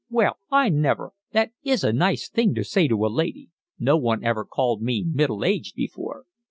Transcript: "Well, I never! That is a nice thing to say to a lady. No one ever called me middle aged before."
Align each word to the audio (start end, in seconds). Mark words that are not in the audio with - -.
"Well, 0.09 0.37
I 0.49 0.69
never! 0.69 1.11
That 1.31 1.51
is 1.63 1.83
a 1.83 1.93
nice 1.93 2.27
thing 2.27 2.55
to 2.55 2.63
say 2.63 2.87
to 2.87 3.05
a 3.05 3.07
lady. 3.07 3.51
No 3.77 3.97
one 3.97 4.23
ever 4.23 4.45
called 4.45 4.81
me 4.81 5.03
middle 5.07 5.45
aged 5.45 5.75
before." 5.75 6.25